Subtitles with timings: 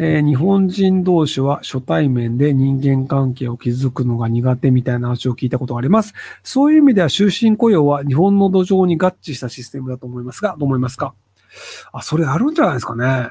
[0.00, 6.14] えー日本人同士は初対面で人間関係を築くのが苦手みたいな話を聞いたことがあります。
[6.44, 11.14] そういう意味では終身雇用は日本の土壌に合致したシステムだと思いますが、どう思いますか？
[11.92, 13.30] あ、それあるんじゃないですかね。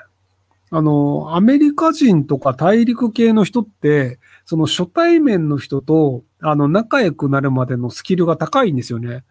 [0.70, 9.24] あの、アメリカ人とか大陸系の人って、その初対面の人と、あの、仲良くなるまでのスキルが高いんですよね。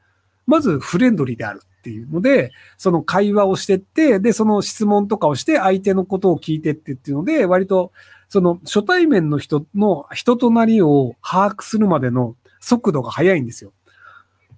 [0.47, 7.93] まず、フレンドリーであるっていうので、その会話をしてって、で、その質問とかをして、相手のことを聞いてってっていうので、割と、
[8.29, 13.73] その初対面の人の人となりを把握するまでの速度が速いんですよ。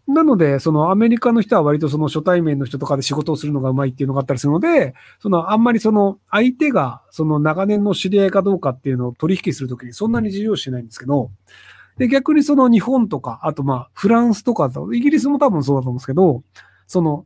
[0.06, 11.30] なので、そのアメリカの人は割とその初対面の人とかで仕事をするのがうまいっていうのがあったりするので、そのあんまりその相手がその長年の知り合いかどうかっていうのを取引するときにそんなに重要視しないんですけど、
[11.98, 16.42] で、逆にその日本とか、あとまあフランスとかと、イギリスも多分そうだと思うんですけど、
[16.86, 17.24] その、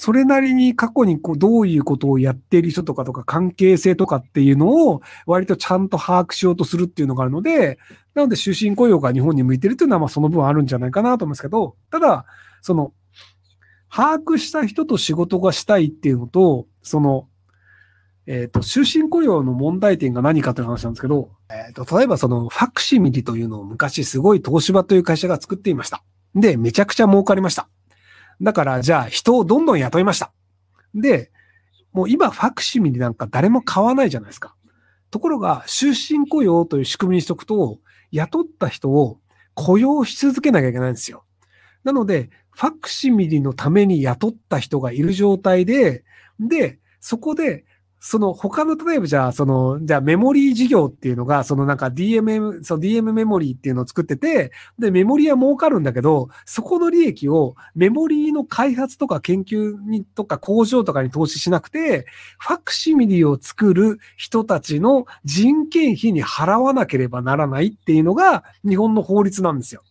[0.00, 7.78] それなりに過去にこうどういうことをやっている人とかとか関係性とかっていうのを割とちゃんと把握しようとするっていうのがあるので、
[8.14, 12.26] なので終身雇用が日本に向いてるっていうのはまあその分あるんじゃないかなと思うんですけど、ただ、
[12.62, 12.92] その、
[13.90, 17.28] 把握した人と仕事がしたいっていうのと、その、
[18.30, 26.04] えっ、と、終身雇用の問題点が何かという話なんですけど、えっ、と、例えばその、ファクシミリというのを昔すごい東芝という会社が作っていました。
[26.34, 27.70] で、めちゃくちゃ儲かりました。
[28.42, 30.30] だから、じゃあ人をどんどん雇いました。
[30.94, 31.32] で、
[31.94, 34.54] もう今ファクシミリなんか誰も買わないじゃないですか。
[35.10, 37.78] ところが、終身雇用という仕組みにしとくと、
[38.12, 39.20] 雇った人を
[39.54, 41.24] 雇用し続けなきゃいけないんですよ。
[41.82, 46.04] なので、ファクシミリのために雇った人がいる状態で、
[46.38, 47.64] で、そこで、
[48.00, 62.06] その他の、例えばじゃあ、その、じゃあメモリー事業っていうのが、そのなんか DMM、その DM メモリーっていうのを作ってて、で、メモリーは儲かるんだけど、そこの利益をメモリーの開発とか研究にとか工場とかに投資しなくて、
[62.38, 69.82] ファクシミリを作る人たちの人件費に払わなければならないっていうのが日本の法律なんですよ。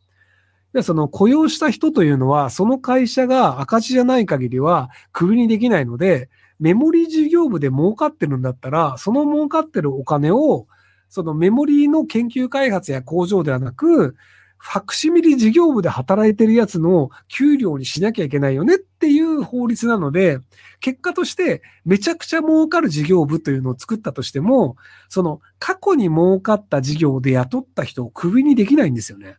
[0.73, 10.67] で、その雇用した人というのは、その会社が赤字じゃない限りはクビにできないので、メモリー事業部で儲かってるんだったら、その儲かってるお金を、
[11.09, 14.15] そのメモリーの研究開発や工場ではなく、
[14.59, 20.39] ファクシミリ事業部で働いてるやつの給料にしなきゃいけないよねっていう法律なので、
[20.79, 24.75] 結果としてめちゃくちゃ儲かる事業部というのを作ったとしても、
[25.09, 29.35] その過去に儲かった事業で雇った人をクビにできないんですよね。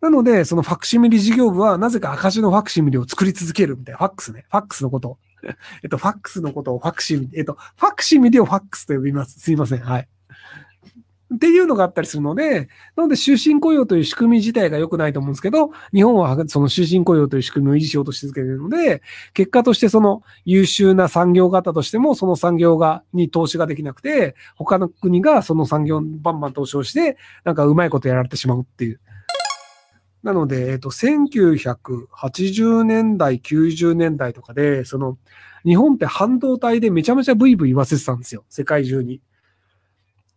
[0.00, 3.98] なので、そのファクシミリ事業部はなぜか赤字のファクシミリを作り続けるみたいな。
[3.98, 4.46] ファックスね。
[4.50, 5.18] ファックスのこと。
[5.82, 9.38] えっと、ファックスのことをファクシミ、えっと、ファクシミリをファックスと呼びます。
[9.40, 9.80] すいません。
[9.80, 10.08] はい。
[11.34, 19.02] っていうのがあったりするので、なので終身雇用という仕組み自体が良くないと思うんですけど、日本はその終身雇用という仕組みを維持しようとし続けているので、
[19.34, 29.00] 結果としてその優秀な産業があったとしても、その産業が、に投資ができなくて、他の国がその産業バンバン投資をして、なんかうまいことやられてしまうっていう。
[30.22, 35.16] なので、えっと、1980年代、90年代とかで、その、
[35.64, 38.44] 日本って半導体でめちゃめちゃブイブイ言わせてたんですよ。
[38.48, 39.20] 世界中に。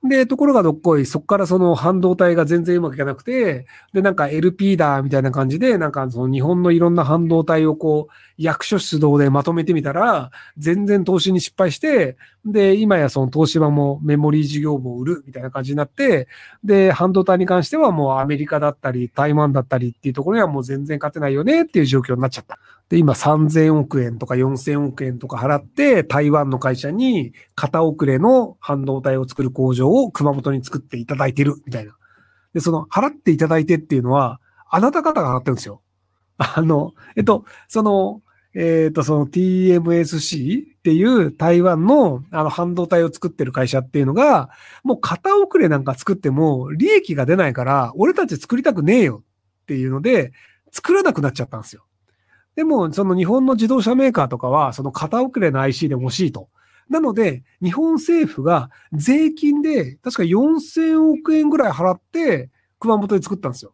[0.04, 16.28] で、ところがどっこい、そこからその半導体が全然うまくいかなくて、で、なんか LP だ、みたいな感じで、なんかその日本のいろんな半導体をこう、役所主導でまとめてみたら、全然投資に失敗して、で、今やその東芝もメモリー事業部を売るみたいな感じになって、
[16.64, 22.58] で、半導体に関してはもうアメリカだったり、台湾だったりっていうところにはもう全然勝てないよねっていう状況になっちゃった。
[22.90, 31.96] で、今3000億円とか4000億円とか払って、台湾の会社に片遅れの半導体を作る工場を熊本に作っていただいてるみたいな。
[32.56, 34.40] で、その払っていただいてっていうのは、
[34.72, 35.82] あなた方が払ってるんですよ。
[36.38, 38.22] あの、えっと、その、
[38.54, 44.50] えっと、その TMSC っていう台湾のあの半導体を作ってる会社っていうのが、
[44.84, 49.24] もう片遅れなんか作っても利益が出ないから、俺たち作りたくねえよ
[49.64, 50.34] っていうので、
[50.72, 51.86] 作らなくなっちゃったんですよ。
[52.56, 56.50] でも、その日本の自動車メーカーとかは、その片遅れの IC で欲しいと。
[56.90, 62.50] なので、日本政府が税金で、確か4000億円ぐらい払って、
[62.80, 63.74] 熊本で作ったんですよ。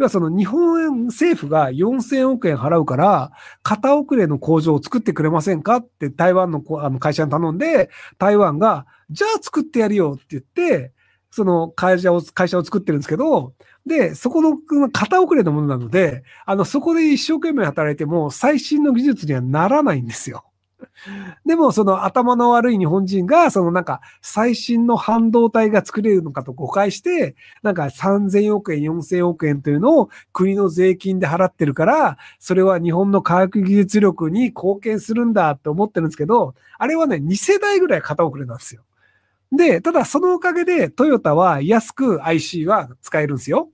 [0.00, 3.32] 要はその日本政府が4000億円払うから、
[3.62, 10.92] 片遅れの工場を作ってくれませんかって台湾のあの会社に頼んで、台湾が、じゃあ作ってやるよって言って、
[11.30, 13.52] その会社を、会社を作ってるんですけど、
[13.84, 14.56] で、そこの
[14.90, 20.44] 片遅れのものなので、あの、そこで一生懸命働いても最新の技術にはならないんですよ。
[21.46, 38.82] でも、その頭の悪い日本人が、そのなんか最新の半導体が作れるのかと誤解して、なんか3000億円、4000億円というのを国の税金で払ってるから、それは日本の科学技術力に貢献するんだって思ってるんですけど、あれはね、2世代ぐらい片遅れなんですよ。
[39.52, 43.68] で、ただそのおかげでトヨタは安く IC は使えるんですよ。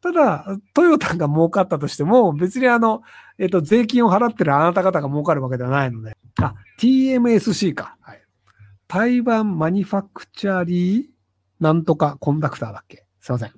[0.00, 0.44] ただ、
[0.74, 3.02] トヨタが儲かったとしても、別にあの、
[3.38, 6.14] えっ、と、税金を払ってるあなた方が儲かるわけではないので。
[6.46, 7.96] あ、TMSC か。
[8.00, 8.22] はい。
[8.88, 11.06] 台湾マニファクチャリー
[11.60, 13.06] なんとかコンダクターだっけ？
[13.20, 13.52] すいません。